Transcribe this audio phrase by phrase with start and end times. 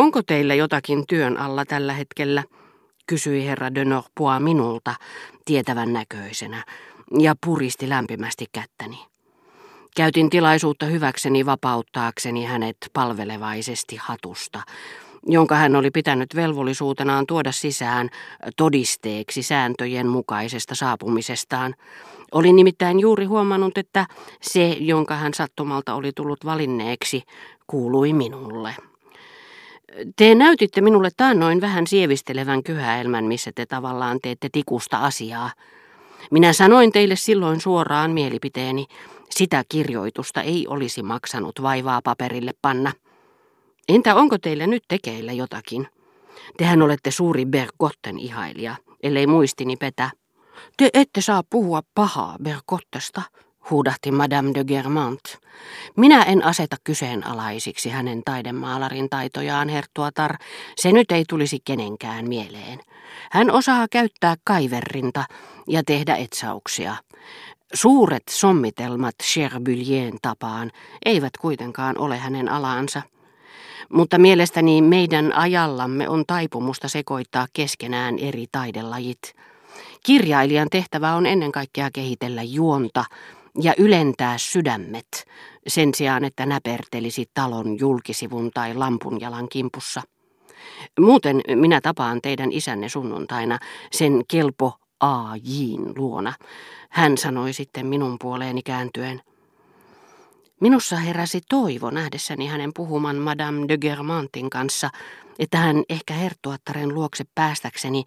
[0.00, 2.44] Onko teillä jotakin työn alla tällä hetkellä?
[3.06, 4.94] kysyi herra de Norpois minulta,
[5.44, 6.64] tietävän näköisenä,
[7.18, 8.98] ja puristi lämpimästi kättäni.
[9.96, 14.62] Käytin tilaisuutta hyväkseni vapauttaakseni hänet palvelevaisesti hatusta,
[15.26, 18.08] jonka hän oli pitänyt velvollisuutenaan tuoda sisään
[18.56, 21.74] todisteeksi sääntöjen mukaisesta saapumisestaan.
[22.32, 24.06] Olin nimittäin juuri huomannut, että
[24.42, 27.22] se, jonka hän sattumalta oli tullut valinneeksi,
[27.66, 28.74] kuului minulle.
[30.16, 35.50] Te näytitte minulle taannoin vähän sievistelevän kyhäelmän, missä te tavallaan teette tikusta asiaa.
[36.30, 38.86] Minä sanoin teille silloin suoraan mielipiteeni,
[39.30, 42.92] sitä kirjoitusta ei olisi maksanut vaivaa paperille panna.
[43.88, 45.88] Entä onko teillä nyt tekeillä jotakin?
[46.56, 50.10] Tehän olette suuri Bergotten ihailija, ellei muistini petä.
[50.76, 53.22] Te ette saa puhua pahaa Bergottesta,
[53.70, 55.20] huudahti Madame de Germant.
[55.96, 60.36] Minä en aseta kyseenalaisiksi hänen taidemaalarin taitojaan, herttuatar.
[60.76, 62.80] Se nyt ei tulisi kenenkään mieleen.
[63.30, 65.24] Hän osaa käyttää kaiverrinta
[65.68, 66.96] ja tehdä etsauksia.
[67.74, 70.70] Suuret sommitelmat Cherbulien tapaan
[71.04, 73.02] eivät kuitenkaan ole hänen alaansa.
[73.92, 79.34] Mutta mielestäni meidän ajallamme on taipumusta sekoittaa keskenään eri taidelajit.
[80.06, 83.04] Kirjailijan tehtävä on ennen kaikkea kehitellä juonta
[83.62, 85.24] ja ylentää sydämet,
[85.66, 90.02] sen sijaan että näpertelisi talon julkisivun tai lampunjalan kimpussa.
[91.00, 93.58] Muuten minä tapaan teidän isänne sunnuntaina
[93.92, 96.32] sen kelpo A.J.n luona.
[96.90, 99.20] Hän sanoi sitten minun puoleeni kääntyen.
[100.60, 104.90] Minussa heräsi toivo nähdessäni hänen puhuman Madame de Germantin kanssa,
[105.38, 108.04] että hän ehkä herttuattaren luokse päästäkseni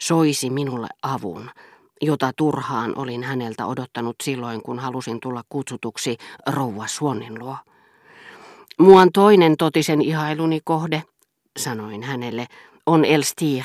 [0.00, 1.50] soisi minulle avun,
[2.00, 7.56] jota turhaan olin häneltä odottanut silloin, kun halusin tulla kutsutuksi rouva Suonin luo.
[8.78, 11.02] Muan toinen totisen ihailuni kohde,
[11.58, 12.46] sanoin hänelle,
[12.86, 13.64] on Elstir.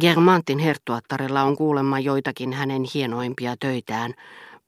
[0.00, 4.14] Germantin herttuattarella on kuulemma joitakin hänen hienoimpia töitään,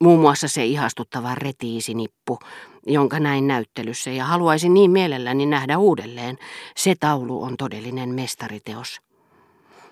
[0.00, 2.38] muun muassa se ihastuttava retiisinippu,
[2.86, 6.38] jonka näin näyttelyssä ja haluaisin niin mielelläni nähdä uudelleen.
[6.76, 9.00] Se taulu on todellinen mestariteos.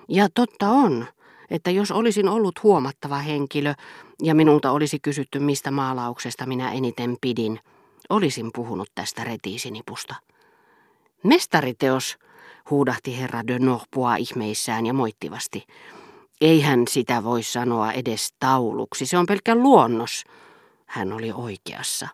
[0.08, 1.06] Ja totta on,
[1.54, 3.74] että jos olisin ollut huomattava henkilö
[4.22, 7.60] ja minulta olisi kysytty, mistä maalauksesta minä eniten pidin,
[8.10, 10.14] olisin puhunut tästä retiisinipusta.
[11.22, 12.18] Mestariteos,
[12.70, 15.66] huudahti herra de Norpois ihmeissään ja moittivasti.
[16.40, 20.24] Eihän sitä voi sanoa edes tauluksi, se on pelkkä luonnos.
[20.86, 22.08] Hän oli oikeassa.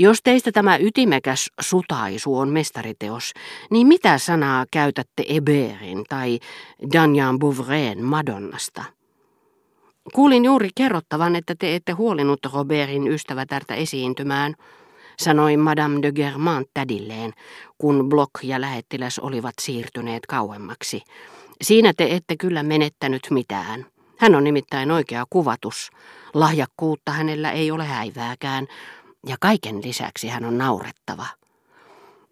[0.00, 3.32] Jos teistä tämä ytimekäs sutaisu on mestariteos,
[3.70, 6.38] niin mitä sanaa käytätte Eberin tai
[6.92, 8.84] Danjan Bouvren Madonnasta?
[10.14, 14.54] Kuulin juuri kerrottavan, että te ette huolinut Robertin ystävätärtä esiintymään,
[15.18, 17.32] sanoi Madame de Germant tädilleen,
[17.78, 21.02] kun Block ja lähettiläs olivat siirtyneet kauemmaksi.
[21.62, 23.86] Siinä te ette kyllä menettänyt mitään.
[24.18, 25.90] Hän on nimittäin oikea kuvatus.
[26.34, 28.66] Lahjakkuutta hänellä ei ole häivääkään,
[29.26, 31.26] ja kaiken lisäksi hän on naurettava.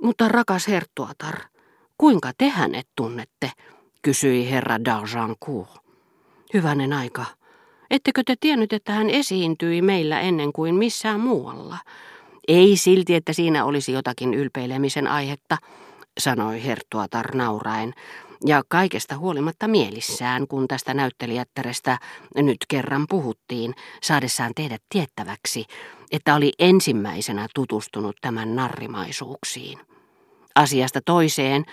[0.02, 1.34] Mutta rakas herttuatar,
[1.98, 3.50] kuinka te hänet tunnette,
[4.02, 5.80] kysyi herra d'Argencourt.
[6.54, 7.24] Hyvänen aika,
[7.90, 11.78] ettekö te tiennyt, että hän esiintyi meillä ennen kuin missään muualla?
[12.48, 15.56] Ei silti, että siinä olisi jotakin ylpeilemisen aihetta,
[16.18, 17.94] sanoi herttuatar nauraen,
[18.44, 21.98] ja kaikesta huolimatta mielissään, kun tästä näyttelijättärestä
[22.36, 25.64] nyt kerran puhuttiin, saadessaan tehdä tiettäväksi,
[26.12, 29.78] että oli ensimmäisenä tutustunut tämän narrimaisuuksiin.
[30.54, 31.64] Asiasta toiseen,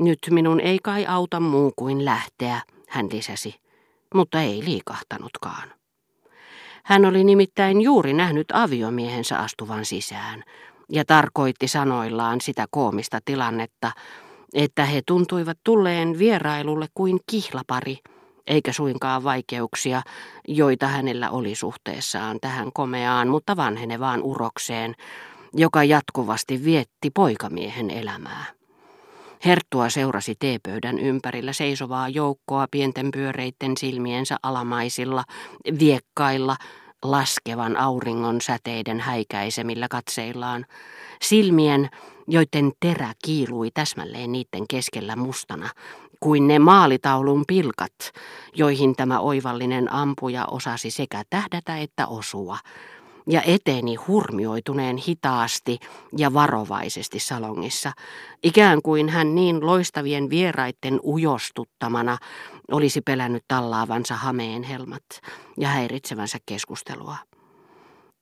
[0.00, 3.54] nyt minun ei kai auta muu kuin lähteä, hän lisäsi,
[4.14, 5.72] mutta ei liikahtanutkaan.
[6.84, 10.44] Hän oli nimittäin juuri nähnyt aviomiehensä astuvan sisään
[10.88, 13.92] ja tarkoitti sanoillaan sitä koomista tilannetta,
[14.54, 17.98] että he tuntuivat tulleen vierailulle kuin kihlapari,
[18.46, 20.02] eikä suinkaan vaikeuksia,
[20.48, 24.94] joita hänellä oli suhteessaan tähän komeaan, mutta vanhenevaan urokseen,
[25.52, 28.44] joka jatkuvasti vietti poikamiehen elämää.
[29.44, 35.24] Herttua seurasi teepöydän ympärillä seisovaa joukkoa pienten pyöreitten silmiensä alamaisilla,
[35.78, 36.56] viekkailla,
[37.04, 40.66] laskevan auringon säteiden häikäisemillä katseillaan,
[41.22, 41.88] silmien,
[42.28, 45.68] joiden terä kiilui täsmälleen niiden keskellä mustana,
[46.20, 47.92] kuin ne maalitaulun pilkat,
[48.54, 52.58] joihin tämä oivallinen ampuja osasi sekä tähdätä että osua,
[53.28, 55.78] ja eteni hurmioituneen hitaasti
[56.16, 57.92] ja varovaisesti salongissa,
[58.42, 62.18] ikään kuin hän niin loistavien vieraitten ujostuttamana
[62.70, 65.04] olisi pelännyt tallaavansa hameen helmat
[65.56, 67.16] ja häiritsevänsä keskustelua.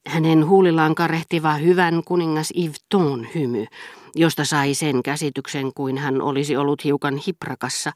[0.09, 3.67] Hänen huulillaan karehtiva hyvän kuningas Yveton hymy,
[4.15, 7.93] josta sai sen käsityksen kuin hän olisi ollut hiukan hiprakassa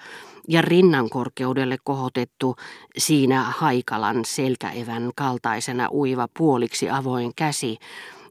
[0.49, 2.57] ja rinnan korkeudelle kohotettu
[2.99, 7.77] siinä haikalan selkäevän kaltaisena uiva puoliksi avoin käsi,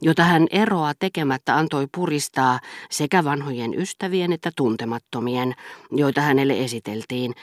[0.02, 2.60] jota hän eroa tekemättä antoi puristaa
[2.90, 5.56] sekä vanhojen ystävien että tuntemattomien,
[5.92, 7.34] joita hänelle esiteltiin,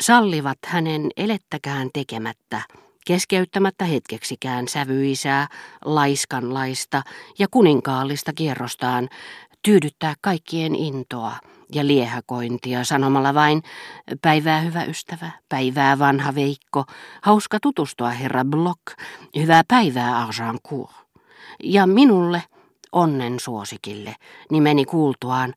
[0.00, 2.62] sallivat hänen elettäkään tekemättä,
[3.06, 5.48] keskeyttämättä hetkeksikään sävyisää,
[5.84, 7.02] laiskanlaista
[7.38, 9.08] ja kuninkaallista kierrostaan,
[9.62, 11.32] tyydyttää kaikkien intoa
[11.72, 13.62] ja liehäkointia sanomalla vain,
[14.22, 16.84] päivää hyvä ystävä, päivää vanha Veikko,
[17.22, 18.82] hauska tutustua herra Block,
[19.36, 20.96] hyvää päivää Arjancourt.
[21.62, 22.42] Ja minulle,
[22.92, 24.14] onnen suosikille,
[24.50, 25.54] nimeni kuultuaan,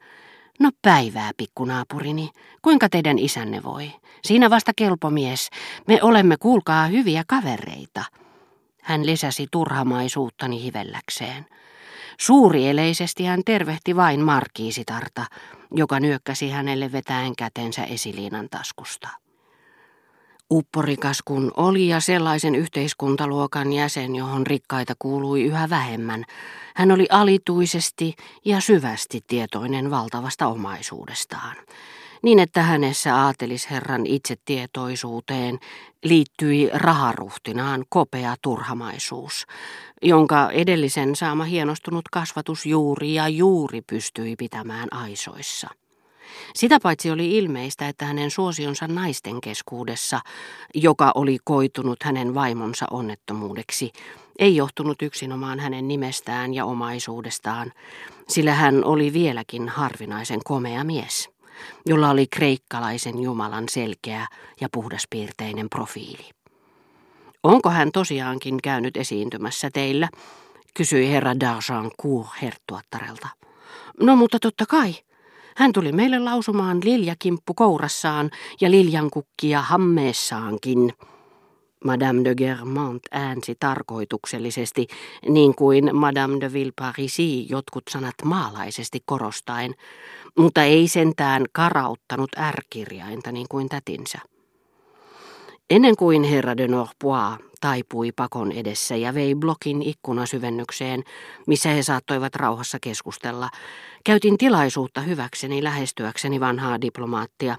[0.59, 2.29] No päivää, pikkunaapurini.
[2.61, 3.91] Kuinka teidän isänne voi?
[4.23, 5.49] Siinä vasta kelpomies.
[5.87, 8.03] Me olemme, kuulkaa, hyviä kavereita.
[8.81, 11.45] Hän lisäsi turhamaisuuttani hivelläkseen.
[12.19, 15.25] Suurieleisesti hän tervehti vain markiisitarta,
[15.71, 19.09] joka nyökkäsi hänelle vetäen kätensä esiliinan taskusta.
[20.51, 26.25] Upporikas kun oli ja sellaisen yhteiskuntaluokan jäsen, johon rikkaita kuului yhä vähemmän,
[26.75, 28.15] hän oli alituisesti
[28.45, 31.55] ja syvästi tietoinen valtavasta omaisuudestaan,
[32.23, 35.59] niin että hänessä aatelisherran itsetietoisuuteen
[36.03, 39.45] liittyi raharuhtinaan kopea turhamaisuus,
[40.01, 45.69] jonka edellisen saama hienostunut kasvatus juuri ja juuri pystyi pitämään aisoissa.
[46.55, 50.19] Sitä paitsi oli ilmeistä, että hänen suosionsa naisten keskuudessa,
[50.75, 53.91] joka oli koitunut hänen vaimonsa onnettomuudeksi,
[54.39, 57.73] ei johtunut yksinomaan hänen nimestään ja omaisuudestaan,
[58.27, 61.29] sillä hän oli vieläkin harvinaisen komea mies,
[61.85, 64.27] jolla oli kreikkalaisen Jumalan selkeä
[64.61, 66.29] ja puhdaspiirteinen profiili.
[67.43, 70.09] Onko hän tosiaankin käynyt esiintymässä teillä?
[70.73, 73.27] kysyi herra d'Argencourt herttuattarelta.
[73.99, 74.95] No mutta totta kai,
[75.59, 80.93] hän tuli meille lausumaan liljakimppu kourassaan ja liljankukkia hammeessaankin.
[81.85, 84.87] Madame de Germont äänsi tarkoituksellisesti,
[85.29, 89.75] niin kuin Madame de Villeparisi jotkut sanat maalaisesti korostaen,
[90.37, 94.19] mutta ei sentään karauttanut ärkirjainta niin kuin tätinsä.
[95.69, 101.03] Ennen kuin herra de Norpois taipui pakon edessä ja vei blokin ikkunasyvennykseen,
[101.47, 103.49] missä he saattoivat rauhassa keskustella,
[104.05, 107.57] käytin tilaisuutta hyväkseni lähestyäkseni vanhaa diplomaattia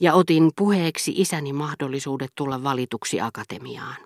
[0.00, 3.96] ja otin puheeksi isäni mahdollisuudet tulla valituksi akatemiaan.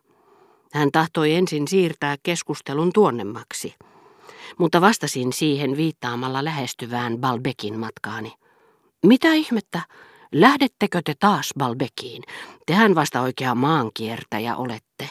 [0.72, 3.74] Hän tahtoi ensin siirtää keskustelun tuonnemmaksi,
[4.58, 8.32] mutta vastasin siihen viittaamalla lähestyvään Balbekin matkaani.
[9.06, 9.80] Mitä ihmettä?
[10.32, 12.22] Lähdettekö te taas Balbekiin?
[12.66, 15.10] Tehän vasta oikea maankiertäjä olette.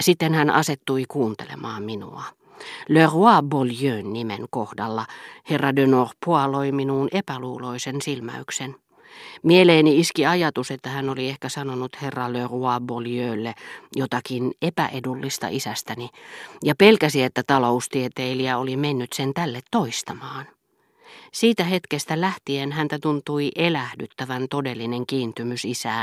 [0.00, 2.22] Sitten hän asettui kuuntelemaan minua.
[2.88, 5.06] Le Roi Beaulieu nimen kohdalla
[5.50, 8.76] herra de Norpois loi minuun epäluuloisen silmäyksen.
[9.42, 13.54] Mieleeni iski ajatus, että hän oli ehkä sanonut herra Le Roi Beaulieulle
[13.96, 16.08] jotakin epäedullista isästäni,
[16.64, 20.46] ja pelkäsi, että taloustieteilijä oli mennyt sen tälle toistamaan.
[21.32, 25.96] Siitä hetkestä lähtien häntä tuntui elähdyttävän todellinen kiintymys isään,